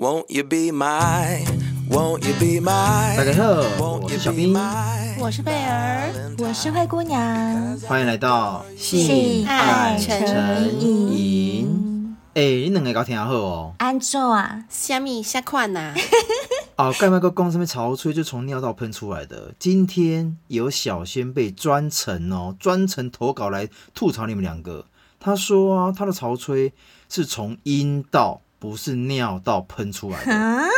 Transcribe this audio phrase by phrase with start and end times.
[0.00, 1.44] Won't you be my,
[1.90, 3.16] won't you be my?
[3.16, 4.56] 大家好，我是小兵，
[5.18, 12.16] 我是贝儿，我是灰姑娘，欢迎来到性爱成瘾。
[12.34, 13.74] 哎、欸，你两个搞挺好哦。
[13.78, 14.66] 安怎啊？
[14.68, 15.92] 虾米虾款呐？
[16.78, 19.52] 哦，盖麦克公上面潮吹就从尿道喷出来的。
[19.58, 24.84] 今天有小仙贝专程哦，专程投稿来吐槽你们两个。
[25.18, 26.72] 他说啊，他的潮吹
[27.08, 28.42] 是从阴道。
[28.60, 30.32] 不是尿道喷出来的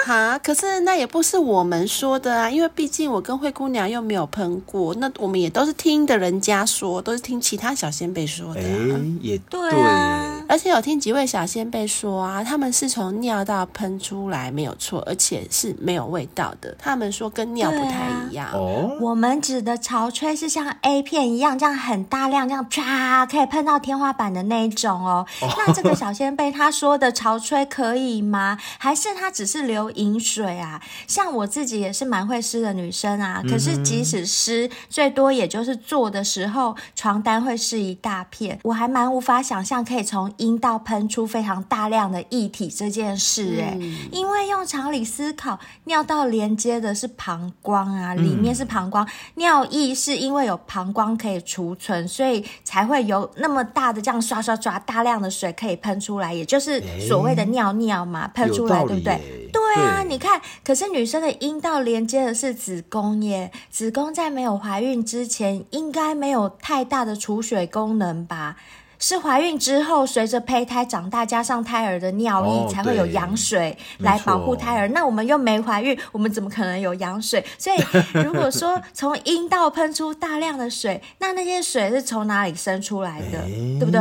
[0.06, 0.38] 啊！
[0.38, 8.64] 可是那也不是我们说的啊，因为毕竟我跟灰姑娘又没有喷过，那我们也都是听的人家说，都是听其他小仙贝说的、啊。
[8.64, 16.76] 哎、欸，也对，对啊，而且有听几位小仙贝说啊，他们是从尿道喷出来，没有错，而且是没有味道的。
[16.78, 18.50] 他们说跟尿不太一样。
[18.52, 25.26] 哦、啊，我们指的潮吹是像 A 片一样，这样很大量，这样啪可以喷到天花板的那一种哦。
[25.40, 27.66] 哦，那这个小仙贝他说的潮吹。
[27.70, 28.58] 可以吗？
[28.78, 30.82] 还是它只是流饮水啊？
[31.06, 38.58] 像我自己也是蛮会湿的女生啊，可是即使湿，最多也就是做的时候床单会湿一大片。
[38.64, 57.59] 我还蛮无法想象可以从阴道喷出非常大量的液体这件事哎、欸嗯，因为用常理思考，尿道连接的是膀胱啊，里面是膀胱，尿液是因为有膀胱可以储存，所以才会有那么大的这样刷刷刷大量的水可以喷出来，也就是所谓的尿。
[57.68, 59.50] 欸尿嘛喷出来，对不对？
[59.52, 68.56] 对啊，你看，可是女生的阴道连接的是子宫耶，子宫在没有怀孕之前，应该没有太大的储水功能吧？
[69.00, 74.86] 是怀孕之后，随着胚胎长大，加上胎儿的尿液，才会有羊水来保护胎儿。
[74.90, 77.44] 那我们又没怀孕，我们怎么可能有羊水？
[77.58, 77.76] 所以，
[78.22, 83.40] 如果说从阴道喷出大量的水，那那些水是从哪里生出来的？
[83.78, 84.00] 对不对？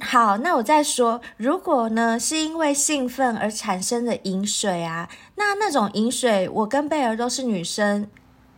[0.00, 8.06] 好，那我再说，如果呢是因为兴奋而产生的饮水啊，那那种饮水，我跟贝儿都是女生。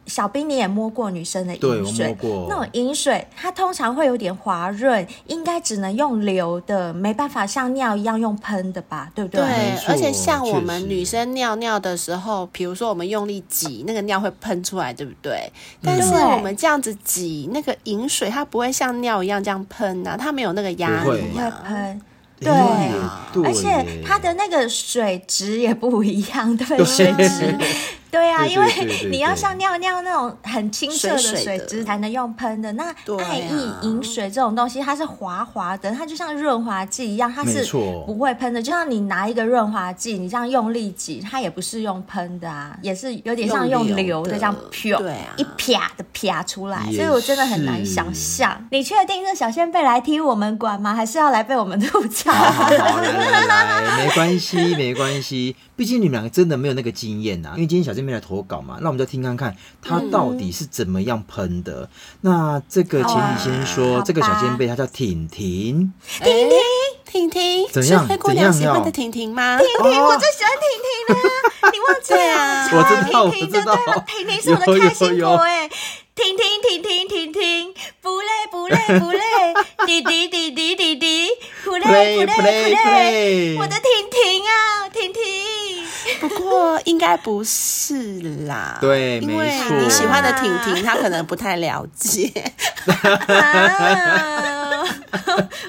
[0.06, 1.68] 小兵，你也摸过女生的饮水？
[1.68, 2.46] 对，我摸过。
[2.48, 9.10] 那种饮水，它通常会有点滑润，应该只能用流的，没办法像尿一样用喷的吧？
[9.14, 9.40] 对不对？
[9.42, 15.50] 对，而且像我们女生尿尿的时候，比如说我们用力挤，那个尿会喷出来，对不对？
[15.82, 22.00] 但是我们这样子挤，那个饮水它不会像尿一样这样喷啊，它没有那个压力啊，会喷。
[22.38, 22.52] 对，
[23.32, 27.56] 对，而且它的那个水质也不一样，对，水质。
[28.10, 28.66] 对啊，因为
[29.10, 32.72] 你要像尿尿那种很清澈的水质才能用喷的。
[32.72, 32.84] 那
[33.18, 37.64] 爱意饮水这种东西，它是滑滑的，它就像润滑剂一样，它是
[38.06, 38.62] 不会喷的。
[38.62, 46.84] 就像你拿一个润滑剂，你这样用力挤，它也不是用喷的啊，也是有点像用流的这样飘，对啊，一啪的啪出来。
[46.92, 48.66] 所以我真的很难想象。
[48.70, 50.94] 你确定是小仙贝来踢我们管吗？
[50.94, 52.32] 还是要来被我们吐槽？
[52.32, 55.56] 好好好，来来来，没关系， 没关系。
[55.74, 61.82] 毕竟你们两个真的没有那个经验呐，因为今天小仙妹来投稿嘛，那我们就听看看他到底是怎么样喷的。
[61.82, 61.88] 嗯、
[62.22, 65.92] 那这个请你先说，这个小仙贝她叫婷婷，
[66.22, 66.58] 婷婷，
[67.04, 68.06] 婷婷，怎样？
[68.08, 69.58] 灰姑娘喜欢的婷婷吗？
[69.58, 72.68] 婷婷，我最喜欢婷婷了，你忘记了啊？
[72.72, 75.68] 我知道，婷婷就对了，婷婷是我的开心果哎，
[76.16, 79.20] 婷婷，婷婷，婷婷，不累不累不累，
[79.86, 81.28] 滴滴滴滴滴滴，
[81.62, 82.42] 不累不累不
[82.74, 85.22] 累，我的婷婷啊，婷婷。
[86.18, 92.32] 不过应该不是啦，对，因为你喜欢的婷婷，她可能不太了解。
[93.26, 94.82] 啊、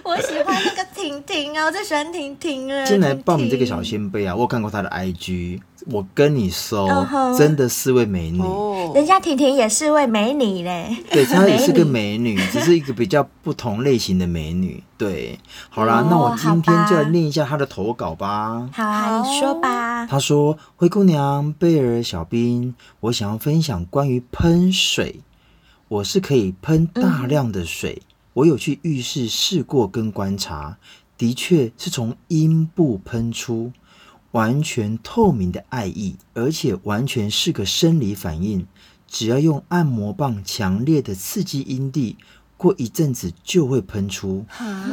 [0.04, 2.86] 我喜欢那个婷婷啊，我最喜欢婷婷了。
[2.88, 5.60] 进来报名这个小仙贝啊，我有看过她的 IG。
[5.90, 7.38] 我跟你说，uh-huh.
[7.38, 8.42] 真的是位美女。
[8.42, 8.96] Oh.
[8.96, 10.98] 人家婷婷也是位美女嘞。
[11.10, 14.84] 对，她也是个美女， 只是一个比较不同类型的美女。
[14.98, 15.40] 对，
[15.70, 18.70] 好啦，oh, 那我今天就来念一下她的投稿吧。
[18.74, 20.06] 好啊，你说吧。
[20.08, 25.22] 她说：“灰姑娘、贝尔、小兵，我想要分享关于喷水。
[25.88, 30.76] 我是可以喷大量的水，嗯、我有去浴室试过跟观察，
[31.18, 33.72] 的确是从阴部喷出。”
[34.38, 38.68] 完全透明的爱意，而且完全是个生理反应。
[39.08, 42.18] 只要用按摩棒强烈的刺激阴蒂，
[42.58, 44.44] 过一阵子就会喷出。
[44.58, 44.90] 啊，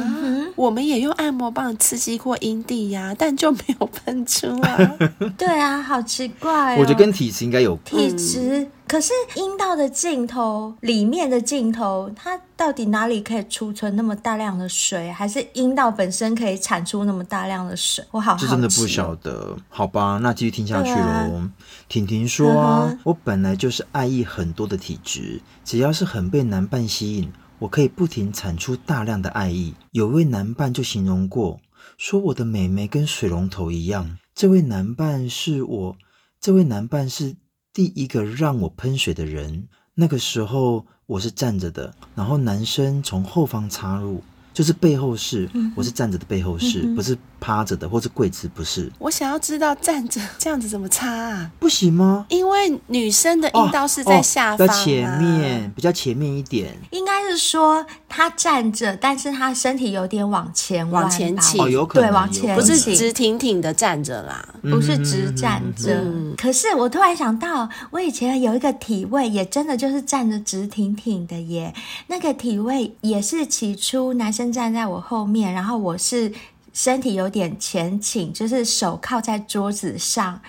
[0.55, 4.77] 我们也用按摩棒刺激过阴蒂呀，但就没有喷出啊。
[5.37, 6.77] 对啊，好奇怪哦。
[6.79, 7.85] 我觉得跟体质应该有关。
[7.85, 8.67] 体质。
[8.87, 15.11] 可是阴道的尽头，里面的尽头，它到底哪里可以储存那么大量的水？
[15.11, 18.05] 还是阴道本身可以产出那么大量的水？
[18.11, 18.37] 我好。
[18.39, 19.57] 这真的不晓得。
[19.69, 20.97] 好吧，那继续听下去喽。
[20.97, 21.51] 啊、
[21.89, 29.73] 婷婷说啊、嗯，我本来就是爱意很多的体质，只要是很被男伴吸引，我可以不停产出大量的爱意。
[29.91, 31.59] 有位男伴就形容过，
[31.97, 34.17] 说我的美眉跟水龙头一样。
[34.33, 35.97] 这位男伴是我，
[36.41, 37.35] 这位男伴是
[37.73, 39.67] 第一个让我喷水的人。
[39.93, 44.21] 那个时候我是站着的，然后男生从后方插入。
[44.55, 48.89] 就是背后式，我是站着的背后式，嗯、不是趴着的，或是跪姿，不是。
[48.99, 51.51] 我想要知道站着这样子怎么擦啊？
[51.59, 52.25] 不行吗？
[52.29, 56.73] 因为女生的阴道是在下方、啊，在、前面，比较前面一点。
[56.91, 65.95] 应该是说她站着，但是她身体有点往前往前倾，哦，有可能，对，往前，不是直挺挺的站着啦，不是直站着。
[66.01, 71.73] 嗯、可是我突然想到，我以前有一个体位，也真的就是站着直挺挺的耶。
[72.07, 74.44] 那个体位也是起初男生。
[74.51, 76.31] 站在我后面，然后我是
[76.73, 80.39] 身体有点前倾，就是手靠在桌子上，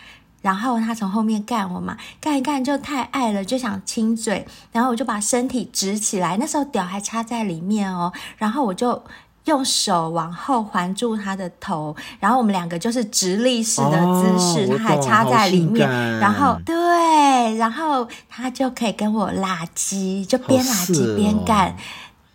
[0.43, 9.01] 然后他从后面干我嘛，干一干就太爱了，就想亲嘴，然后我就把身体直起来，那时候屌还插在里面哦，然后我就
[9.45, 15.89] 用手往后环住他的头，然后我们两个就是直立式的姿势，哦、他还插在里面，
[16.19, 21.77] 然后对，然后他就可以跟我拉鸡，就边拉鸡边干。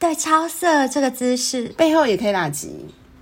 [0.02, 2.68] 对，超色这个姿势，背后也可以拉直，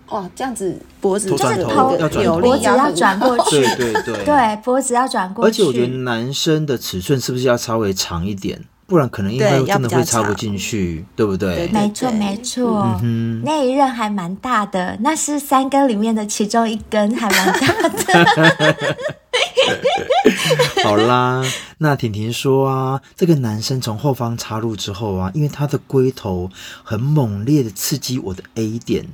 [0.07, 1.93] 哇，这样子脖子就是头
[2.23, 5.49] 有脖子要转过去，对对对， 对，脖子要转过去。
[5.49, 8.63] 而且我觉得男生的尺寸是不是要稍微长一点？
[8.87, 11.67] 不然可能应该真的会插不进去，对，对不对？
[11.67, 18.87] 没错没错，嗯、那一任还蛮大的，那是三根里面的其中一根还蛮大的。
[20.83, 21.43] 好啦，
[21.79, 26.49] 那婷婷说啊，这个男生从后方插入之后啊，因为他的龟头
[26.83, 29.07] 很猛烈的刺激我的 A 点。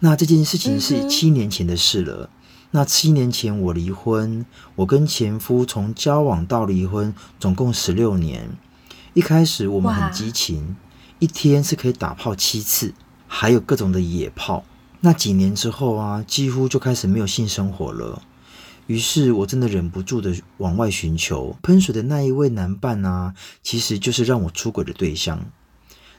[0.00, 2.24] 那这件事情是七年前的事了。
[2.24, 2.28] 嗯、
[2.72, 8.50] 那七年前我离婚，我跟前夫从交往到离婚总共十六年。
[9.14, 10.74] 一开始我们很激情，
[11.18, 12.94] 一天是可以打炮七次，
[13.28, 14.64] 还有各种的野炮。
[15.00, 18.22] 那几年之后啊，几乎就开始没有性生活了。
[18.86, 25.38] 于是我真的忍不住的往外寻求喷水的那一位男伴啊，其实就是让我出轨的对象。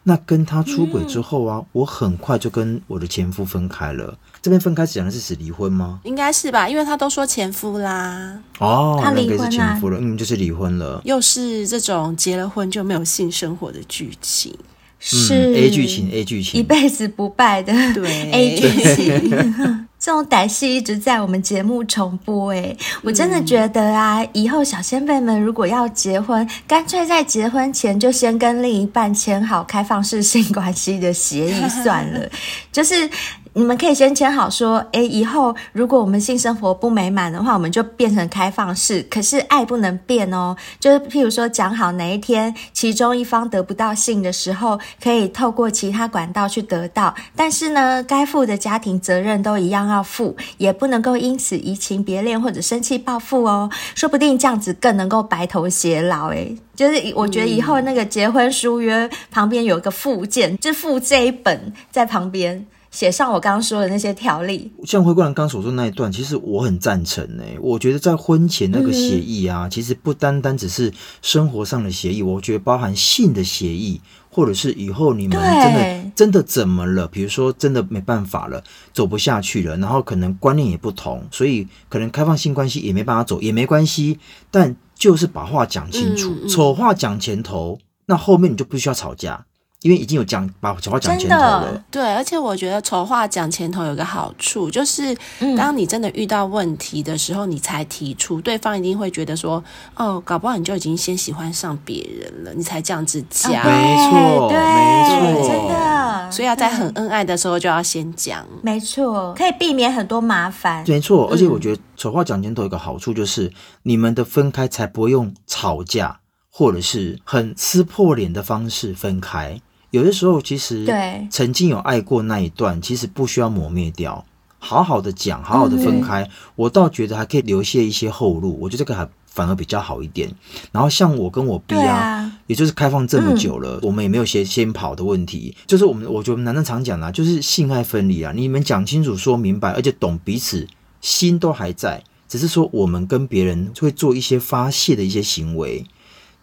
[0.05, 4.17] 那跟他出轨之后啊，嗯、我很快就跟我的前夫分开了。
[4.41, 6.01] 这边分开讲的是指离婚吗？
[6.03, 8.37] 应该是吧，因为他都说前夫啦。
[8.59, 11.01] 哦，他离婚了，是前夫了，嗯，就是离婚了。
[11.05, 14.53] 又是这种结了婚就没有性生活的剧情，
[14.99, 19.87] 是、嗯、A 剧情，A 剧情，一辈子不败的对 A 剧情。
[20.03, 32.29] 这种歹戏一直在我们节目重播，哎，我真的觉得啊，以后小先辈们如果要结婚，干脆在结婚前就先跟另一半签好开放式性关系的协议算了，
[32.69, 33.09] 就是。
[33.55, 39.05] 你们可以先签好说，诶，以后如果我们性生活不美满的话，我们就变成开放式。
[39.11, 47.13] 可是爱不能变哦，就是譬如说讲好哪一天其中一方得不到性的时候，可以透过其他管道去得到。
[47.35, 53.69] 但是呢，该负的家庭责任都一样要负，也不能够因此移情别恋或者生气报复哦。
[53.93, 56.29] 说不定这样子更能够白头偕老。
[56.29, 62.65] 诶，就是我觉得以后那个结婚书约旁边有一个附件，就附这一本在旁边。
[62.93, 67.57] 写上我刚刚说的那些条例，像灰姑娘刚所说的那一段，其实我很赞成诶。
[67.59, 70.93] 我觉得在婚前那个协议啊，嗯、其实不单单只是
[71.23, 73.99] 生活上的协议，我觉得包含性的协议，
[74.29, 84.19] 或者是以后你们真的真的怎么了，比如说真的没办法了，走不下去了，然后可能观念也不同，所以可能开放性关系也没办法走，也没关系，
[84.51, 89.47] 但就是把话讲清楚，嗯嗯、丑话讲前头，那后面你就不需要吵架。
[89.83, 95.15] 因为已经有讲把丑话讲前头了，对，而且我觉得丑话讲前头有个好处，就是
[95.57, 99.61] 当你真的遇到问题的时候，你才提出，嗯、对方一定会觉得说，
[99.95, 113.51] 哦，搞不好你就已经先喜欢上别人了，你才这样子讲，没错，对，没错，真的，所以要在很恩爱的时候就要先讲，没错，可以避免很多麻烦，没错，而且我觉得丑话讲前头有个好处就是，
[113.83, 119.59] 你们的分开才不会用吵架或者是很撕破脸的方式分开。
[119.93, 120.87] 有的时候，其实
[121.29, 124.25] 曾经有爱过那一段，其实不需要磨灭掉，
[124.57, 128.57] 好好的讲，好好的分开，我倒觉得还可以留下一些后路。
[128.59, 130.33] 我觉得这个还反而比较好一点。
[130.71, 135.55] 然后像我跟我 B 啊，也就是开放这么久了，我们也没有先先跑的问题。
[135.67, 140.67] 就是我们，我觉得我们男生常讲啦，就是性爱分离啊，你们讲清楚、说明白，而且懂彼此，
[141.01, 145.85] 心都还在，只是说我们跟别人会做一些发泄的一些行为。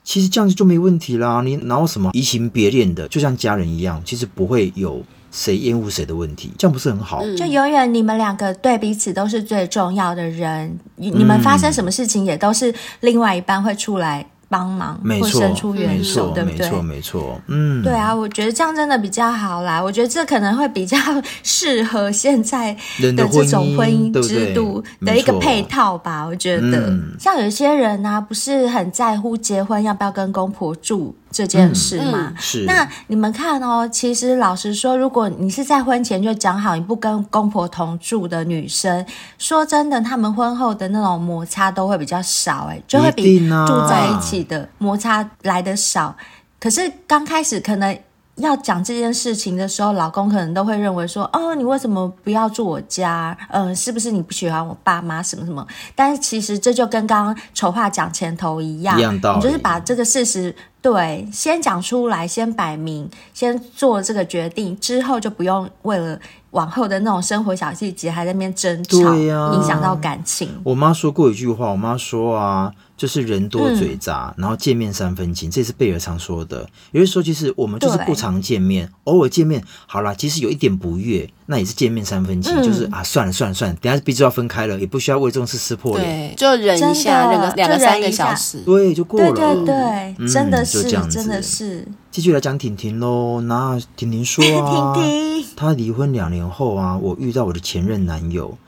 [0.02, 7.22] 其实这样子就没问题啦，你哪有什么移情别恋的，就像家人一样，其实不会有谁厌恶谁的问题，这样不是很好？
[7.36, 16.58] 就永远你们两个对彼此都是最重要的人，你们发生什么事情也都是另外一半会出来帮忙，或伸出援手，对不对？
[16.58, 19.80] 没错，没错，嗯，对啊，我觉得这样真的比较好啦。
[19.80, 20.98] 我觉得这可能会比较
[21.44, 26.26] 适合现在的这种婚姻制度的一个配套吧。
[26.26, 32.34] 我觉得，嗯、像有些人呢、啊，不是很在乎结婚要不要跟公婆住这件事嘛、嗯？
[32.38, 32.64] 是。
[32.64, 39.04] 那你们看哦，其实老实说，如果你是在婚前就讲好你不跟公婆同住的女生，
[39.38, 46.16] 说真的，他们婚后的那种摩擦都会比较少、欸，哎，就会比住在一起的摩擦来的少。
[46.58, 47.98] 可是刚开始可能
[48.40, 53.36] 要讲这件事情的时候，老公可能都会认为说：“哦，你为什么不要住我家？
[53.50, 60.54] 嗯、呃，是不是你不喜欢我爸妈什么什么？”但是其实这就跟刚刚丑话讲前头一样，一样道理，你就是把这个事实。
[60.82, 66.18] 对，先讲出来，先摆明，先做这个决定，之后就不用为了
[66.52, 70.48] 往后的那种生活小细节还在那边争吵，对呀，影响到感情。
[70.64, 76.68] 我妈说过一句话，我妈说啊，就是人多嘴杂，嗯、然后见面三分情，这是贝尔常说的。
[76.92, 90.82] 有的时候其实我们就是不常见面，偶尔见面好啦，即使有一点不悦，那也是见面三分情，嗯、就是啊，算了算了算了，等下毕竟要分开了，也不需要为这种事撕破脸，就忍一下，忍个两个三个小时，对，就过了，对对对，嗯、真的是。
[90.82, 91.88] 是，真的是。
[92.10, 93.40] 继续来讲婷婷喽。
[93.40, 98.58] 那婷婷说啊， 婷婷她离婚两年后啊，我遇到我的前任男友。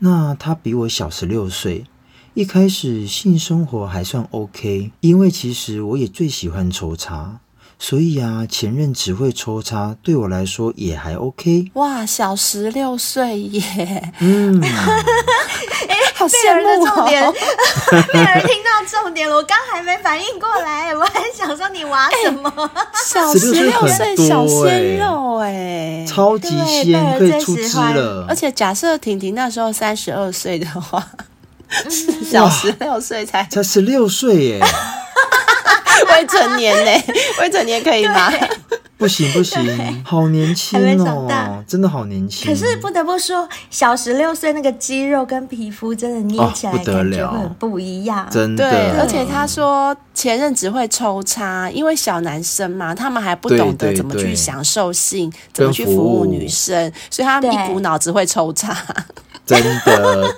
[0.00, 1.86] 那他比我小十六岁。
[2.34, 7.40] 一开始性生活还算 OK，因为其实我也最喜欢抽插。
[7.80, 11.70] 所以啊，前任只会抽插，对我来说也还 OK。
[11.74, 14.12] 哇，小十六岁耶！
[14.18, 14.68] 嗯，哎、
[15.86, 17.32] 欸，好羡慕哦。
[18.12, 22.50] 贝尔 听到重点了，我刚还没反应过来，我还想说你玩什么？
[22.50, 28.26] 欸、小十六岁小鲜肉哎，超级鲜，可以出汁了。
[28.28, 31.06] 而且假设婷婷那时候三十二岁的话，是
[32.30, 34.60] 小十六岁才才十六岁耶。
[36.10, 37.14] 未成年呢？
[37.40, 38.32] 未成年可以吗？
[38.96, 42.50] 不行不行，好年轻哦，真的好年轻。
[42.50, 48.68] 可是不得不说，小十六岁那个肌肉跟皮肤真的捏起来感觉会很不一样，真的。
[48.68, 58.76] 对，而且他说前任只会抽插，因为小男生嘛，他们还不懂得怎么去享受性，怎么去服务女生，所以他一股脑只会抽插。
[59.46, 60.34] 真的，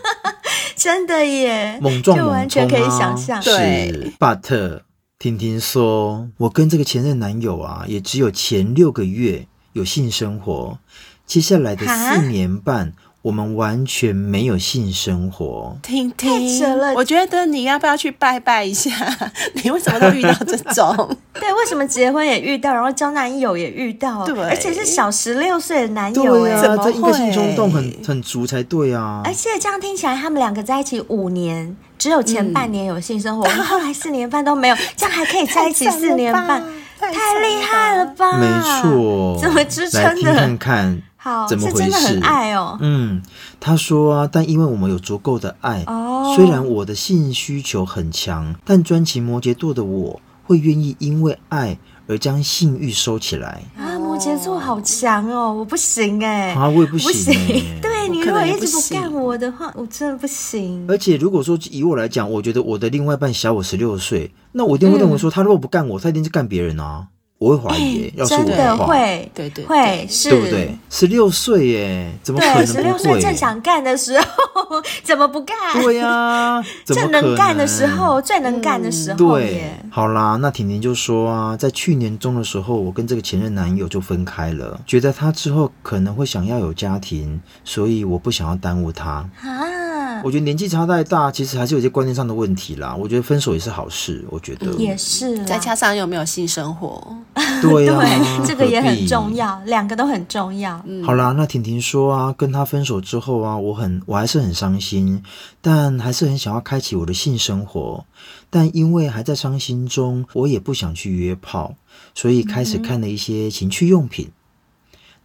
[0.81, 3.39] 真的耶，猛撞，就完全可以想象。
[3.43, 4.81] 对，But。
[5.19, 10.79] 婷婷说：“我跟这个前任男友啊，也只有前六个月有性生活，
[11.27, 16.62] 接下来的四年半，我们完全没有性生活。”婷婷，
[16.95, 18.91] 我觉得你要不要去拜拜一下？
[19.62, 21.17] 你为什么都遇到这种？
[21.39, 24.25] 对，为什么结婚也遇到，然后交男友也遇到？
[24.27, 29.23] 对，而且是小十六岁的男友，对啊，这应该性冲动很很足才对啊！
[29.25, 31.77] 而且这样听起来，他们两个在一起五年。
[31.99, 36.62] 只有前半年有性生活，嗯、后来四年半都没有， 这样还可以在一起四年半，
[36.99, 38.39] 太厉害了吧？
[38.39, 38.47] 没
[38.81, 40.09] 错，怎么支撑的？
[40.09, 41.79] 来听看看，好，怎么回事？
[41.79, 42.79] 真的很爱哦。
[42.81, 43.21] 嗯，
[43.61, 53.62] 他说啊，但因为我们有足够的爱，哦，虽然我的性需求很强，但专情摩羯座的我会愿意因为爱而将性欲收起来。
[53.77, 57.81] 啊，摩羯座好强哦，我不行哎，啊，我也不行，不行。
[57.83, 60.87] 对，你如果一直不干我的话，我真的不行。
[60.89, 67.09] 而且如果说以我来讲，我觉得我的另外一半小我十六岁，那我一定会认为说，他如果不干我，他一定是干别人啊。
[67.40, 70.76] 我会怀疑，要是我的话，会，对对，会是，对不对？
[70.90, 72.66] 十六岁耶，怎么可能不会？
[72.66, 75.56] 十六岁正想干的时候， 怎么不干？
[75.80, 79.16] 对呀， 正能干的时候，最能干的时候。
[79.16, 89.26] 对，好啦，那婷婷就说啊，在去年中的时候，我跟这个前任男友就分开了，觉得他之后可能会想要有家庭，所以我不想要耽误他。
[89.40, 89.89] 啊。
[90.25, 92.95] 我觉得年纪差太大，其实还是有些观念上的问题啦。
[92.95, 95.43] 我觉得分手也是好事，我觉得也是。
[95.45, 97.17] 再加上有没有性生活，
[97.62, 100.83] 对啊，对，这个也很重要，两个都很重要。
[100.87, 105.23] 嗯，好啦，那婷婷说啊，跟他分手之后啊，我很我还是很伤心，
[105.61, 108.05] 但还是很想要开启我的性生活，
[108.49, 111.75] 但因为还在伤心中，我也不想去约炮，
[112.15, 114.27] 所以开始看了一些情趣用品。
[114.27, 114.33] 嗯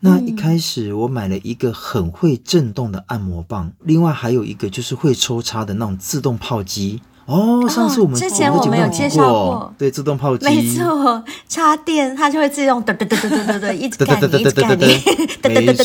[0.06, 7.02] 那一开始我买了一个很会震动的按摩棒，另外还有一个就是会抽插的那种自动泡机。
[7.26, 15.84] 哦，上次我们之前我们有介绍过，对，自动泡机，没错，插电它就会自动哒哒哒哒哒哒哒一直干，一直干一直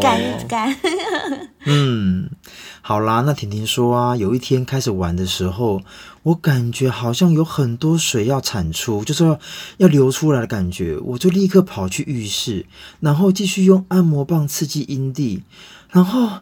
[0.00, 0.76] 干，一直干。
[1.66, 2.28] 嗯，
[2.90, 5.80] 好啦，那婷婷说啊，有一天开始玩的时候，
[6.24, 9.38] 我感觉好像有很多水要产出，就是要
[9.76, 12.66] 要流出来的感觉，我就立刻跑去浴室，
[12.98, 15.44] 然后继续用按摩棒刺激阴蒂，
[15.90, 16.40] 然后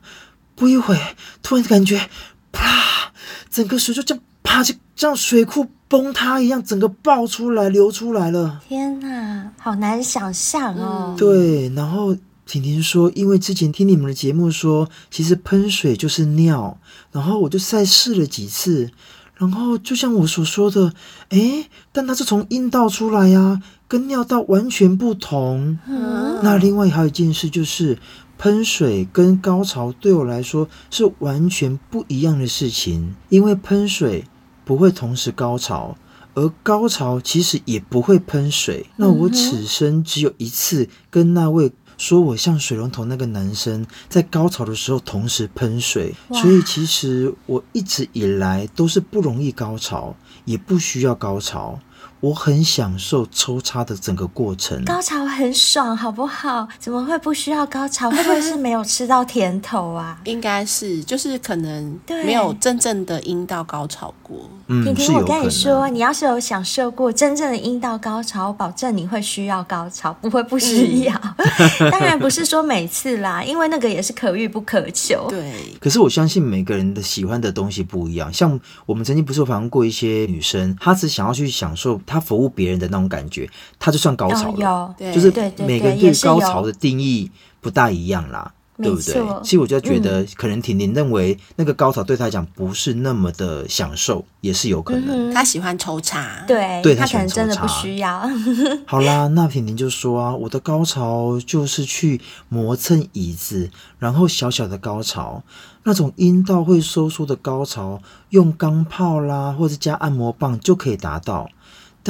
[0.55, 0.99] 不一会，
[1.43, 2.09] 突然感觉
[2.51, 3.13] 啪，
[3.51, 4.25] 整个水就这样。
[4.43, 8.63] 啪就像水库崩塌一样，整个爆出来流出来了。
[8.67, 11.15] 天哪，好难想象哦。
[11.19, 12.17] 对，然后
[12.49, 16.81] 婷婷说，因为之前听你们的节目说，其实喷水就是尿，
[17.13, 18.91] 然后我就再试了几次，
[19.37, 20.95] 然后就像我所说的，
[21.29, 25.79] 诶，但它是从阴道出来呀，跟尿道完全不同。
[25.87, 27.99] 嗯，那另外还有一件事就是。
[28.41, 34.27] 喷水跟高潮对我来说是完全不一样的事情，因为喷水
[34.65, 35.97] 不会同时高潮，
[36.35, 38.87] 而高潮其实也不会喷水。
[38.95, 51.79] 那我此生只有一次跟那位说我像水龙头那个男生在高潮的时候同时喷水，所以其实我一直以来都是不容易高潮，也不需要高潮。
[52.21, 56.67] 我很享受抽插的整个过程，高潮很爽，好不好？
[56.81, 58.11] 怎么会不需要高潮？
[58.13, 60.19] 会不会是没有吃到甜头啊？
[60.25, 64.37] 应该是，就是可能没有真正的阴道高潮过。
[64.67, 71.15] 嗯，婷婷，我跟你说，你要是有享受过真正的阴道高潮，我保证你会需要高潮，不会不需要。
[71.37, 75.27] 嗯、 当然不是说每次啦，因为那个也是可遇不可求。
[75.31, 75.55] 对。
[75.81, 82.01] 可是我相信每个人的喜欢的东西不一样，像我们曾经不是有访问过一些女生，她只想要去享受。
[82.09, 83.49] 他服务别人的那种感觉，
[83.79, 84.95] 他就算高潮了。
[84.99, 89.15] 有，就是每个人对高潮的定义不大一样啦，对不对？
[89.43, 95.33] 其实我就觉得，可能婷婷认为那个高潮对他来讲不是那么的享受，也是有可能。
[95.35, 98.23] 他喜欢抽查，对，对他可能真的不需要。
[98.87, 105.43] 好啦，那婷婷就说啊，我的高潮就是去磨蹭椅子，然后小小的高潮。
[105.85, 111.49] 那种阴道会收缩的高潮，用钢炮啦，或者加按摩棒就可以达到，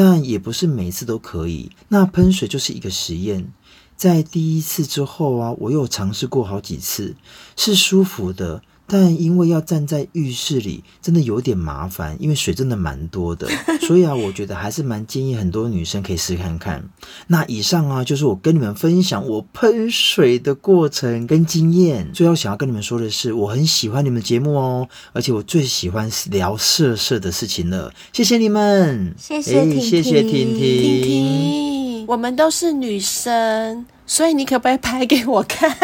[0.01, 1.73] 但也不是每次都可以。
[1.89, 3.53] 那喷水就是一个实验，
[3.97, 7.17] 在第一次之后啊，我又尝试过好几次，
[7.57, 8.63] 是舒服的。
[8.91, 13.47] 但因为要站在浴室里，真的有点麻烦，因为水真的蛮多的，
[13.87, 16.83] 所以啊，我觉得还是蛮建议很多女生可以试看看。
[17.27, 22.11] 那以上啊，就是我跟你们分享我喷水的过程跟经验。
[22.15, 27.93] 最后想要跟你们说的是，我很喜欢你们节目哦，而且我最喜欢聊色色的事情了。
[28.13, 35.71] 谢谢你们，谢谢婷婷，谢谢婷婷，婷婷，我们都是女生，所以你可不可以拍给我看？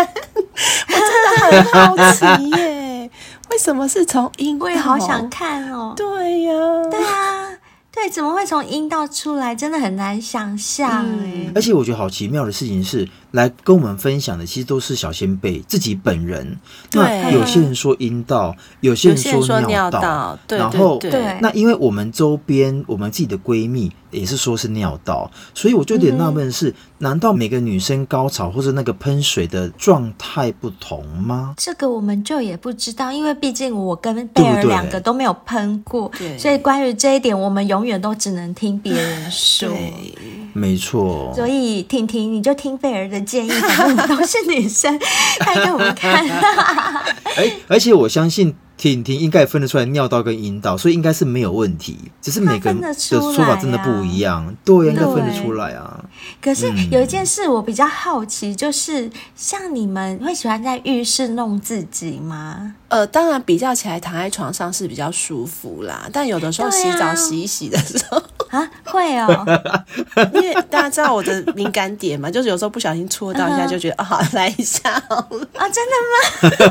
[0.88, 2.73] 我真的很好奇耶。
[3.50, 4.64] 为什么是从阴道？
[4.64, 5.92] 我也好想看哦。
[5.96, 6.52] 对呀，
[6.90, 7.53] 对啊，
[7.94, 9.54] 对，怎么会从阴道出来？
[9.54, 11.52] 真的很难想象哎。
[11.54, 16.58] 而且我觉得好奇妙的事情是，来跟我们分享的其实都是小先辈自己本人。
[16.92, 26.74] 那有些人说阴道，有些人说尿道，然后对，那因为我们周边我们自己的闺蜜也是说是尿道，所以我就有点纳闷是。
[26.98, 31.52] 难道每个女生高潮或者那个喷水的状态不同吗？
[31.58, 39.68] 这个我们就也不知道，因为毕竟我跟贝儿两个都没有喷过，对，所以关于这一点，我们永远都只能听别人说。
[40.52, 41.32] 没错。
[41.34, 44.98] 所以婷婷，你就听贝儿的建议，反正我们都是女生，
[45.40, 46.24] 她给我们看。
[47.36, 48.54] 哎，而且我相信。
[48.84, 51.96] 婷婷应该分得出来尿道跟阴道，所以应该是没有问题。
[52.20, 56.04] 只是每个人的说法真的不一样，对，应该分得出来啊。
[56.42, 62.74] 可是有一件事我比较好奇，就是像你们会喜欢在浴室弄自己吗？
[62.88, 66.06] 呃，当然比较起来，躺在床上是比较舒服啦。
[66.12, 69.44] 但有的时候洗澡洗一洗的时候啊，会哦，
[70.34, 74.22] 因为大家知道我的敏感点嘛，就是有时候不小心戳到一下，就觉得啊、uh -huh.
[74.22, 76.50] 哦，来一下好了啊，真的吗？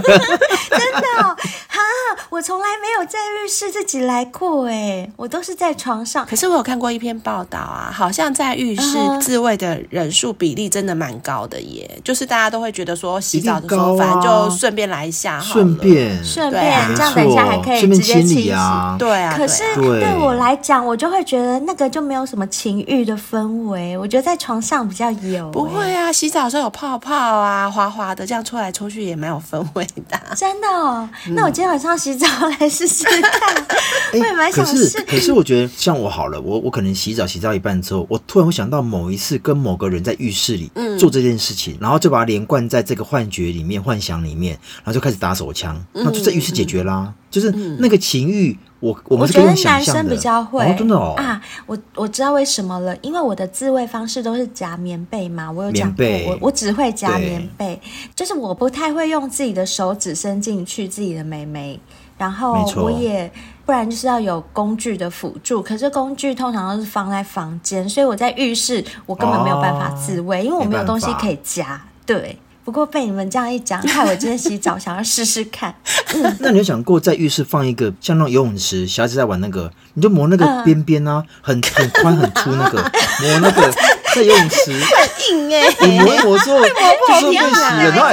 [0.70, 1.36] 真的哦，
[1.68, 1.80] 哈。
[2.30, 6.26] 我从来没有在浴室自己来过哎，我都是在床上。
[6.26, 11.90] 可是我有看过一篇报道啊，好像在浴室自慰的人数比例真的蛮高的耶。
[11.98, 12.04] Uh.
[12.04, 18.96] 就是大家都会觉得说洗澡的时候，反正就顺便来一下好了，顺便顺便、啊、这样等一下还可以直接清洗啊。
[18.98, 23.98] 对啊，可是对我来讲，我就会觉得那个就没有什么情欲的氛围。
[23.98, 25.50] 我觉得在床上比较有。
[25.52, 30.20] 不会啊，洗澡的时候有泡泡啊，滑滑的，这样搓来搓去也蛮有氛围的。
[30.36, 32.28] 真的哦，那我今天晚上洗澡
[32.60, 33.66] 来试试看，
[34.14, 34.74] 我也蛮想试。
[34.74, 47.06] 可是，可是我觉得像我好了，我我可能洗澡洗到一半之后，我突然会想到某一次跟某个人在浴室里做这件事情，嗯、然后就把它连贯在这个幻觉里面、幻想里面，然后就开始打手枪，那就在浴室解决啦。
[47.08, 49.80] 嗯、就是那个情欲，我我们是可以想的。
[49.80, 57.80] 我觉得男生比较会，哦、真的哦啊，我我知道为什么了，因为我的自慰方式都是夹棉被嘛，我有讲过，我我只会夹棉被，
[58.14, 61.80] 就是我不太会用自己的手指伸进去自己的美眉。
[62.16, 63.30] 然后我也
[63.66, 71.82] 不然就是要有工具的辅助，可是工具通常都是放在房间，所以我在浴室我根本没有办法自慰，哦，因为我没有东西可以夹。
[72.06, 75.74] 对，不过被你们这样一讲，害我今天洗澡想要试试看。
[76.16, 82.82] 嗯、 那你有想过在浴室放一个像那种游泳池，小孩子在玩那个，你就磨那个边边啊，很很宽很粗那个，
[83.22, 83.72] 磨那个
[84.16, 88.06] 在游泳池很硬哎、欸，你磨一磨之后就是被洗了，然后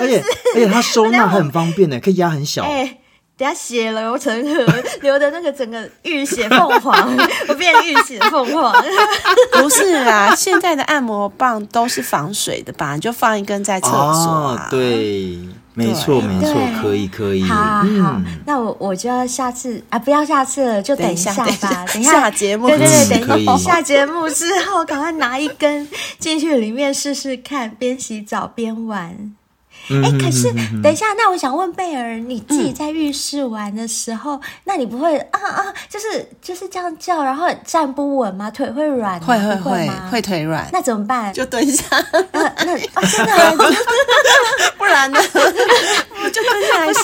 [0.00, 0.22] 而且
[0.54, 2.64] 而且它收纳很方便呢，可以压很小。
[2.64, 2.98] 欸
[3.38, 4.64] 等下血流成河，
[5.02, 7.16] 流的那个整个浴血凤凰，
[7.48, 8.74] 我变浴血凤凰。
[9.52, 12.94] 不是啦，现在的按摩棒都是防水的吧？
[12.94, 14.68] 你就放一根在厕所、啊哦。
[14.70, 15.38] 对，
[15.74, 17.42] 没错没错，可以可以。
[17.42, 21.44] 好好，好，那我我就要下次啊，不要下次了，就等一下吧。
[21.92, 25.86] 等一下下节目，对对对，等一下下节目之后，赶快拿一根
[26.18, 29.34] 进去里面试试看，边洗澡边玩。
[29.88, 38.50] 哎、欸，可是等一下，那我想问贝儿，你自己在浴室玩的时候，嗯、那你不会啊啊，就是就是这样叫，然后站不稳吗？
[38.50, 39.20] 腿会软？
[39.20, 40.68] 会会会会腿软？
[40.72, 41.32] 那怎么办？
[41.32, 41.84] 就蹲下。
[42.32, 43.56] 那那啊，真的？
[44.76, 45.20] 不然呢？
[45.22, 47.00] 就蹲下来一下，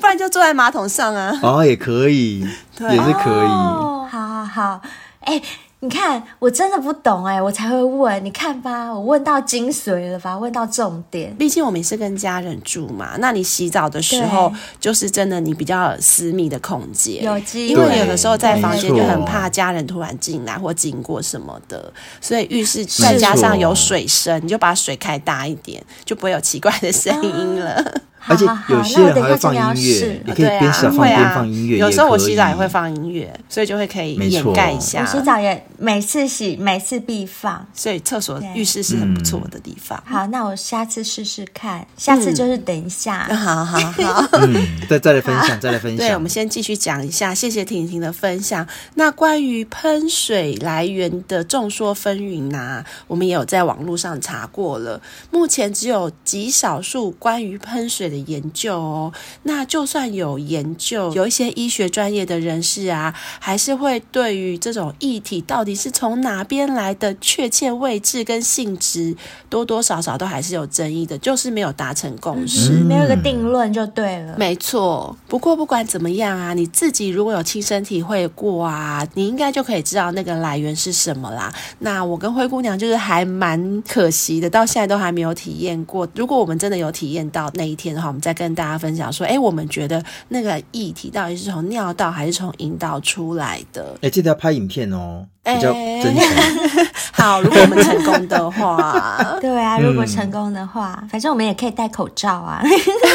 [0.00, 1.38] 不然就坐在马桶上啊。
[1.42, 2.46] 哦，也可以，
[2.76, 3.46] 对也是可以。
[3.48, 4.80] 哦、好好好，
[5.20, 5.42] 哎、欸。
[5.86, 8.24] 你看，我真的不懂哎，我才会问。
[8.24, 11.32] 你看吧，我问到精髓了吧，问到重点。
[11.36, 17.80] 毕竟我们是跟家人住嘛，那你洗澡的时候，就是真的你比较私密的空间，有机会。
[17.84, 28.02] 因为有的时候在房间就很怕家人突然进来或经过什么的，所以浴室再加上有水声，你就把水开大一点，就不会有奇怪的声音了。
[28.26, 31.78] 啊而且有些人还会放音乐，你可以边洗澡边放音乐。
[31.78, 35.02] 有时候我洗澡也会放音乐，所以就会可以掩盖一下。
[35.02, 37.64] 我洗澡也每次洗，每次必放。
[37.72, 40.02] 所以厕所、浴室是很不错的地方。
[40.04, 41.86] 好，那我下次试试看。
[41.96, 43.28] 下次就是等一下。
[43.28, 45.98] 好 好好， 嗯，再再来分享，再来分享。
[45.98, 47.32] 对，我们先继续讲一下。
[47.32, 48.66] 谢谢婷婷的分享。
[48.94, 55.00] 那关于喷水来源的众说纷纭呐，我们也有在网络上查过了。
[55.30, 58.15] 目前只有极少数关于喷水的。
[58.20, 59.12] 研究哦，
[59.44, 69.16] 那就算有研究，有一些医学专业的人士啊，还是会对于这种液体到底是从哪边来的确切位置跟性质，
[69.48, 74.34] 多多少少都还是有争议的，就是没有达成共识，嗯、没有个定论就对了。
[74.38, 81.52] 没错，不过不管怎么样啊，你自己如果有亲身体会过啊，你应该就可以知道那个来源是什么啦。
[81.80, 86.06] 那我跟灰姑娘就是还蛮可惜的，到现在都还没有体验过。
[86.14, 93.96] 如果我们真的有体验到那一天的话，我们再跟大家分享说，哎，我们觉得那个液体到底是从尿道还是从阴道出来的？
[94.02, 95.26] 哎，记得要拍影片哦。
[95.54, 96.88] 比较真实。
[97.12, 102.62] 好，如果我们成功的话， 对啊，如果成功的话，嗯、反正我们也可以戴口罩啊，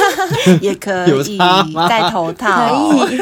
[0.60, 1.38] 也可以
[1.88, 3.18] 戴头套，可以，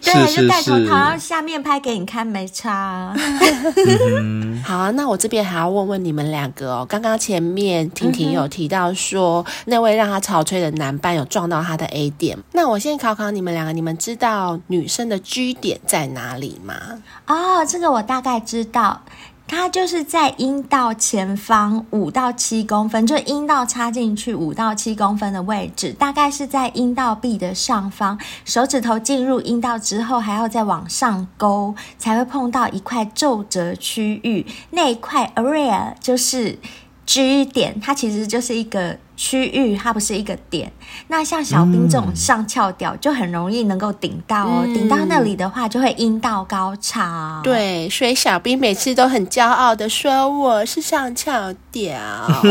[0.00, 3.14] 对，就戴头套，然后下面拍给你看，没差。
[4.18, 16.74] 嗯、好啊，那我这边还要问问你们两个哦，刚刚前面婷婷有提到说，嗯、那位让她潮吹的男伴有撞到她的 A 点，那我先考考你们两个，你们知道女生的 G 点在哪里吗？
[17.26, 18.29] 哦，这个我大概。
[18.30, 19.00] 概知道，
[19.48, 28.16] 它就是在阴道前方五到七公分，就阴道插进去五到七公分的位置，大概是在阴道壁的上方。
[28.44, 34.46] 手指头进入阴道之后，还要再往上勾，才会碰到一块皱褶区域。
[34.70, 36.56] 那一块 area 就是
[37.10, 38.96] G 点，它其实就是一个。
[39.20, 40.72] 区域它不是一个点，
[41.08, 47.38] 那像小兵这种上翘屌就很容易能够顶到哦，顶、嗯、到那里的话就会阴道高潮。
[47.44, 52.00] 对，所以小兵每次都很骄傲的说我是上翘屌。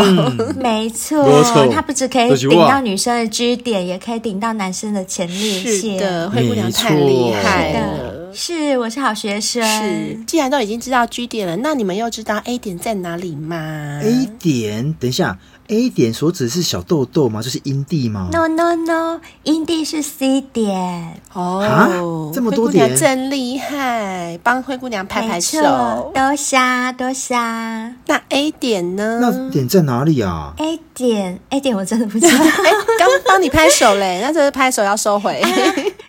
[0.61, 1.25] 没错，
[1.73, 5.97] 他不只可以顶到女生的 G 点，也可以顶到男生的前列腺。
[5.97, 8.18] 是的，灰姑娘太厉害了。
[8.33, 9.63] 是，我是好学生。
[9.63, 15.37] 是，既然都已经知道 G 点了，那你们又知道 A 点在哪里吗？A 点，等一下。
[15.67, 17.43] A 点所指是小豆豆吗？
[17.43, 21.21] 就是阴蒂吗？No No No，阴蒂是 C 点。
[21.31, 24.39] 哦，这么多点，真厉害！
[24.41, 26.57] 帮灰姑娘拍拍手，多谢
[26.97, 27.35] 多谢。
[27.35, 29.19] 那 A 点呢？
[29.21, 32.31] 那点在哪里啊？A 点，A 点我真的不知道。
[32.41, 35.39] 哎，刚帮你拍手嘞，那这是拍手要收回。
[35.45, 35.49] 啊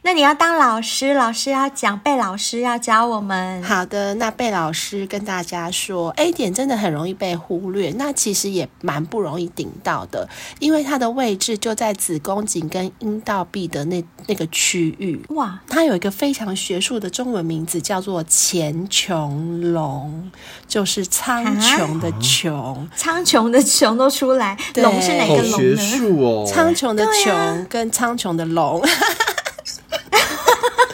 [0.02, 3.62] 那你要当老师，老师要讲，贝老师要教我们。
[3.62, 10.26] 好的，那贝老师跟大家说，A 点真的很容易被忽略，那其实也蛮不容易顶到的，
[10.58, 15.22] 因为它的位置就在子宫颈跟阴道壁的那那个区域。
[15.28, 20.30] 哇，它有一个非常学术的中文名字，叫做前穹隆，
[20.66, 25.76] 就是苍穹的穹，苍穹的穹都出来，龙对是哪个龙呢？
[25.76, 28.82] 学术哦，苍穹的穹跟苍穹的龙。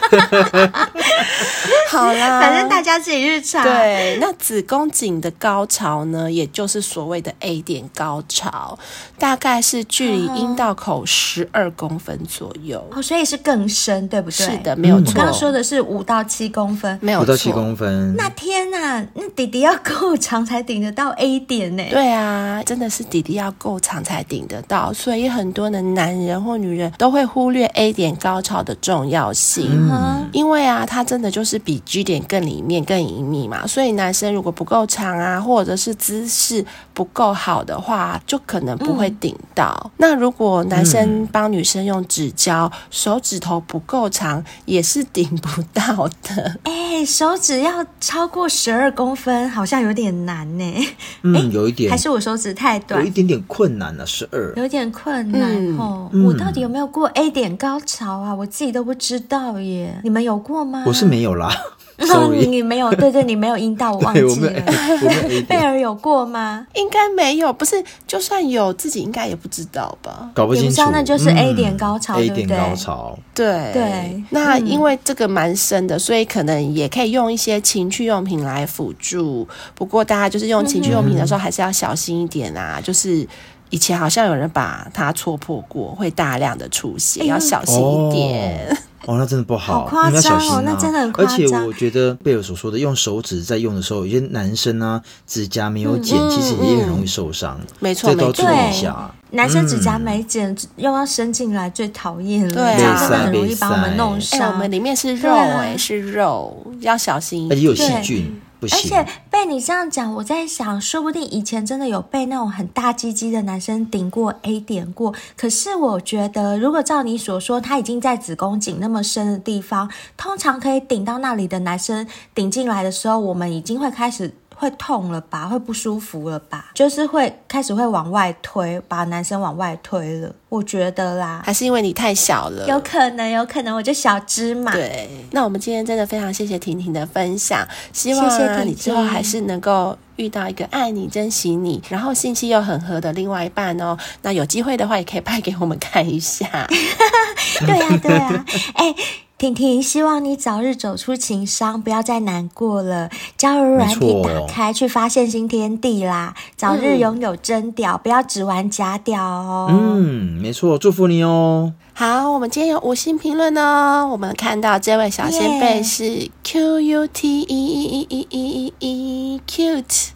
[0.09, 1.56] 哈哈哈哈哈哈
[1.87, 3.63] 好啦，反正大家自己去查。
[3.63, 8.77] 对，那子宫颈的高潮呢，也就是所谓的 A 点高潮，
[9.17, 12.85] 大概是距离阴道口十二公分左右。
[12.91, 14.45] 哦，所以是更深，对不对？
[14.45, 15.11] 是的，没有错。
[15.11, 17.23] 我刚刚说的是五到七公分，没有错。
[17.23, 18.15] 五到七公分。
[18.15, 21.83] 那天哪，那弟弟要够长才顶得到 A 点呢？
[21.89, 29.69] 对啊，真的是弟弟要够长才顶得到，所以很多的男人或女人都会忽略 A 点高潮的重要性。
[29.89, 36.65] 嗯，因为啊，它真的就是比 G 点更里面更隐秘嘛，所以男生如果不够长啊，或者是姿势
[36.97, 39.79] 不够好的话，就可能不会顶到。
[39.83, 46.59] 嗯、那如果男生帮女生用指交，手指头不够长，也是顶不到的。
[46.65, 50.73] 哎，手指要超过十二公分，好像有点难呢。
[51.21, 54.05] 嗯，有一点，还是我手指太短，有一点点困难了、啊。
[54.07, 56.09] 十二，有点困难、嗯、哦。
[56.25, 58.33] 我到底有没有过 A 点高潮啊？
[58.33, 59.99] 我自己都不知道耶。
[60.03, 60.83] 你们有过吗？
[60.87, 61.55] 我是没有啦。
[61.99, 64.51] 哦，你没有，对对，你没有阴道，我忘记了。
[65.49, 66.65] 贝尔有过吗？
[66.75, 70.29] 应该没有，不是，就算有，自己应该也不知道吧？
[70.35, 74.23] 搞不清楚，那就是 A 点高潮，对不对？A 点高潮，对对。
[74.29, 79.47] 那因为这个蛮深的，所以可能也可以用一些情趣用品来辅助。
[79.73, 82.79] 不过大家就是用情趣用品的时候，还是要小心一点啊。
[82.81, 83.27] 就是
[83.71, 88.77] 以前好像有人把它戳破过，会大量的出血，要小心一点。
[89.07, 91.33] 哦，那真的不好，好夸张哦，小心啊，那真的很夸张。
[91.33, 97.57] 而且我觉得贝尔所说的用手指在用的时候，有些男生啊指甲没有剪，嗯、其实也很容易受伤。
[97.79, 99.09] 没错，这都注意一下。
[99.31, 102.53] 男生指甲没剪，嗯、又要伸进来，最讨厌了。
[102.53, 104.41] 对啊，这样真的很容易把我们弄伤。
[104.41, 107.57] 哎，我们里面是肉，哎、啊，是肉，要小心一点。
[107.57, 108.41] 而且有细菌。
[108.61, 115.13] 而且被你这样讲，我在想，说不定以前真的有被那种很大鸡鸡的男生顶过 A 点过。
[115.35, 124.33] 可是我觉得，如果照你所说，他已经在子宫颈那么深的地方，通常可以顶到那里的男生顶进来的时候，我们已经会开始。
[124.59, 125.47] 会痛了吧？
[125.47, 126.71] 会不舒服了吧？
[126.73, 130.33] 就是会开始会往外推，把男生往外推了。
[130.49, 134.71] 我觉得啦，还是因为你太小了，有可能，有可能，我就小芝麻。
[134.71, 143.95] 对，那我们今天真的非常谢谢婷婷的分享，希望啊，谢谢婷婷，你之后还是能够遇到一个爱你、珍惜你，然后信息又很合的另外一半哦。
[144.23, 146.67] 那有机会的话，也可以拍给我们看一下。
[147.65, 148.95] 对呀、啊，对呀、啊， 哎。
[149.37, 153.07] 婷婷，希望你早日走出情伤，不要再难过了。
[153.37, 156.33] 交友软体打开，去发现新天地啦！
[156.55, 159.67] 早日拥有真屌，嗯、不要只玩假屌哦。
[159.69, 161.71] 嗯，没错，祝福你哦。
[161.93, 164.09] 好，我们今天有五星评论哦。
[164.11, 170.07] 我们看到这位小仙贝是 Q U T E E E E E E cute。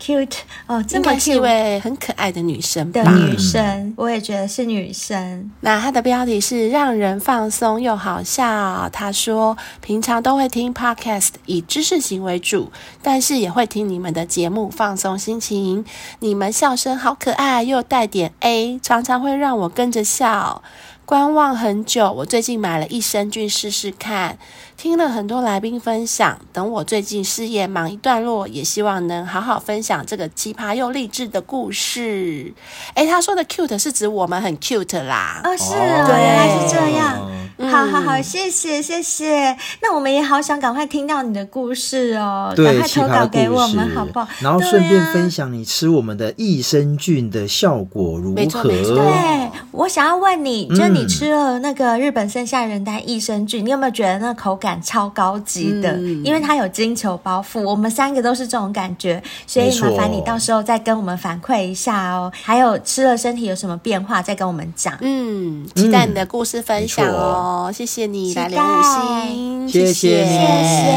[0.00, 5.50] Cute 哦，这么一位很可爱的女生的女生，我也觉得是女生。
[5.60, 8.88] 那她的标题是让人放松又好笑。
[8.92, 15.84] 她说平常都会听 podcast，以知识型为主，但是也会听你们的节目放松心情。
[16.20, 20.62] 你们笑声好可爱，又带点 A，常常会让我跟着笑。
[21.04, 24.38] 观望很久，我最近买了益生菌试试看。
[24.82, 32.54] 听了很多来宾分享，等我最近事业忙一段落，也希望能好好分享这个奇葩又励志的故事。
[32.94, 35.42] 哎，他说的 cute 是指我们很 cute 啦。
[35.44, 37.30] 哦，是哦，原来是这样。
[37.58, 39.54] 嗯、好好好，谢谢谢谢。
[39.82, 44.26] 那我们也好想赶快听到你的故事哦，赶快投稿给我们好不好？
[44.40, 48.34] 然后顺便分享你吃我们的益生菌的效果如何？
[48.34, 48.94] 没错没错。
[48.94, 54.69] 对，我想要问你，就你吃了那个日本剩下人丹益生菌，你有没有觉得那口感？
[54.82, 62.30] 超高级的，嗯、因为它有金球包覆，我们三个都是这种感觉，所以麻烦你到时候再跟我们反馈一下哦。
[62.42, 64.94] 还有吃了身体有什么变化，再跟我们讲。
[65.00, 70.90] 嗯，期待你的故事分享哦，嗯、谢谢你来留五星，谢谢谢谢。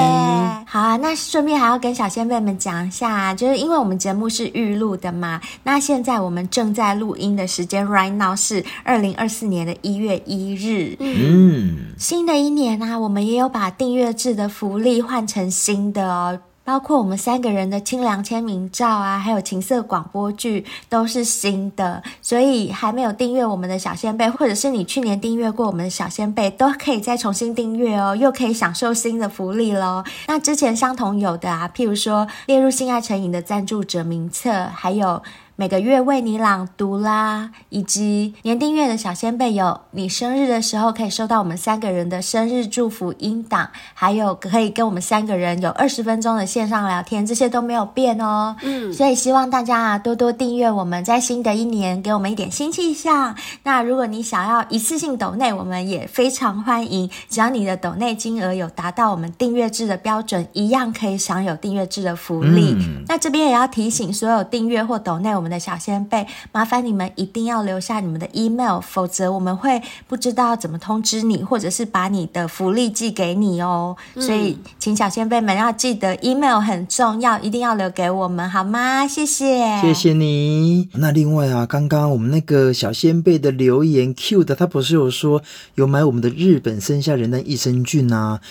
[0.66, 10.96] 好啊，那顺便还要跟小仙贝们讲一下，就是因为我们节目是预录的嘛，那现在我们正在录音的时间，right now 是二零二四年的一月一日。
[11.00, 13.63] 嗯，新的一年啊，我们也有把。
[13.64, 30.04] 把订阅制的福利换成新的哦，包括我们三个人的清凉签名照啊，还有情色广播剧都是新的，所以还没有订阅我们的小仙贝，或者是你去年订阅过我们的小仙贝，都可以再重新订阅哦，又可以享受新的福利喽。
[30.28, 35.24] 那之前相同有的啊，譬如说列入性爱成瘾的赞助者名册，还有。
[35.64, 48.58] 每个月为你朗读啦，以及年订阅的小仙贝有你生日的时候可以收到我们三个人的生日祝福音档，还有可以跟我们三个人有二十分钟的线上聊天，这些都没有变哦。
[48.62, 53.34] 嗯，所以希望大家啊多多订阅我们，在新的一年给我们一点新气象。
[53.64, 62.76] 那如果你想要一次性抖内，我们也非常欢迎，只要你的抖内金额有达到我们订阅制的标准，一样可以享有订阅制的福利。
[62.78, 73.96] 嗯、那这边也要提醒所有订阅或抖内我们的小先贝，麻烦你们一定要留下你们的 email，否则我们会不知道怎么通知你，或者是把你的福利寄给你哦。
[74.16, 79.08] 嗯、所以，请小先贝们要记得 email 很重要，一定要留给我们，好吗？
[79.08, 80.90] 谢谢，谢谢你。
[80.94, 85.44] 那另外啊，刚刚我们那个小先贝的留言 Q 的，他不是有说
[85.76, 88.42] 有买我们的日本生下人的益生菌啊？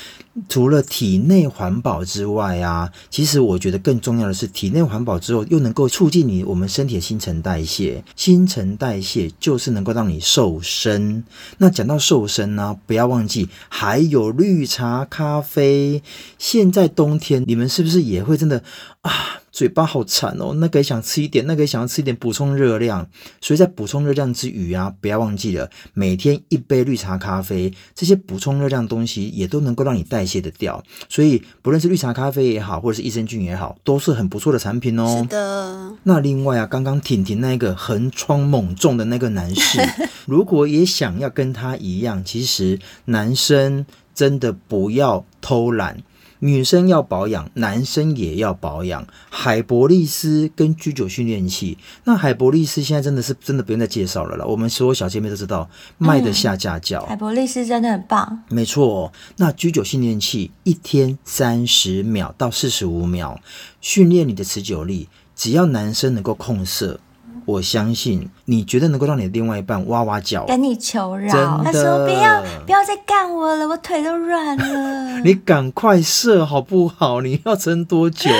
[0.49, 8.03] 除了体内环保之外啊，其实我觉得更重要的是，体内环保之后又能够促进你我们身体的新陈代谢。
[8.17, 11.25] 新陈代谢就是能够让你瘦身。
[11.59, 16.03] 那讲到瘦身呢，不要忘记还有绿茶咖啡。
[16.39, 18.65] 现在冬天，你们是不是也会真的
[19.03, 19.42] 啊？
[19.53, 23.07] 嘴巴好馋哦，那个也想吃一点，那个也想要吃一点补充热量。
[23.41, 30.83] 所以在补充热量之余啊，不要忘记了每天一杯绿茶咖啡，这些补充热量的东西也都能够让你代谢得掉。
[31.09, 35.19] 所以不论是绿茶咖啡也好，或者是益生菌也好，都是很不错的产品哦。
[35.21, 35.93] 是的。
[36.05, 39.79] 那另外啊，刚刚婷婷那个横冲猛撞的那个男士，
[40.27, 43.85] 如果也想要跟他一样，其实男生
[44.15, 45.99] 真的不要偷懒。
[46.45, 49.07] 女生要保养，男生也要保养。
[49.31, 54.45] 海博利斯跟居酒训练器，那海博利斯现在真的是真的不用再介绍了啦。
[54.45, 57.01] 我们所有小姐妹都知道，卖得下架叫。
[57.03, 58.43] 嗯，海博利斯真的很棒。
[58.49, 63.41] 没错，那居酒训练器一天三十秒到四十五秒，
[63.81, 65.09] 训练你的持久力。
[65.37, 66.99] 只要男生能够控色。
[67.45, 71.33] 我相信你绝对能够让你的另外一半哇哇叫，跟你求饶。
[71.33, 75.21] 真的，他说不要不要再干我了，我腿都软了。
[75.25, 77.21] 你赶快射好不好？
[77.21, 78.31] 你要撑多久？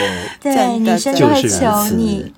[0.41, 2.33] 对，女生都会求你。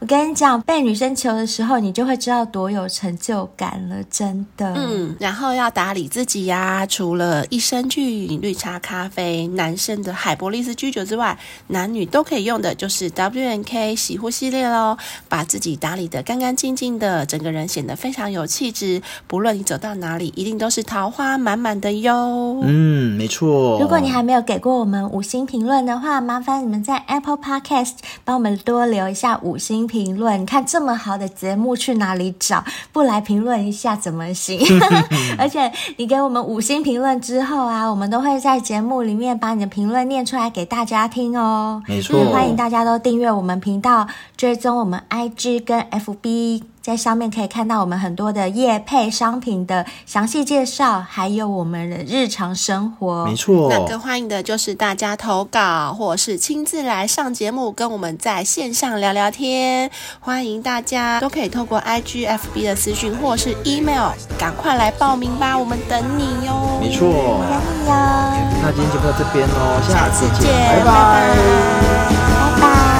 [0.00, 4.72] 我跟你讲，被女生求的时候，你就会知道多有成就感了，真的。
[4.74, 14.96] 嗯，然后要打理自己呀、啊，除了益生菌、绿茶咖啡、男生的海博力斯居酒之外，男女都可以用的就是 W N K 洗护系列喽。
[15.28, 19.02] 把自己打理的干干净净的，整个人显得非常有气质。
[19.26, 22.58] 不论你走到哪里，一定都是桃花满满的哟。
[22.62, 23.78] 嗯，没错。
[23.78, 29.89] 如果你还没有给过我们五星评论的话，麻烦你们在 Apple Podcast 帮我们多留一下五星。
[29.90, 32.64] 评论，你看这么好的节目去哪里找？
[32.92, 34.60] 不来评论一下怎么行？
[35.36, 41.82] 而且你给我们五星评论之后啊，我们都会在节目里面把你的评论念出来给大家听哦。
[41.88, 46.69] 没错，欢迎大家都订阅我们频道，追踪我们 IG 跟 FB。
[46.82, 53.26] 在上面可以看到我们很多的业配商品的详细介绍，还有我们的日常生活。
[53.26, 59.90] 没错，那更欢迎的就是大家投稿，或是亲自来上节目，跟我们在线上聊聊天。
[60.20, 66.78] 欢迎大家都可以透过 IG、FB 的私讯或是 email，赶快来报名吧，我们等你哟。
[66.80, 67.94] 没错，等你哟。
[68.62, 70.84] 那今天就到这边喽，下次见，拜拜。
[70.84, 72.60] 拜拜。
[72.60, 72.99] 拜拜。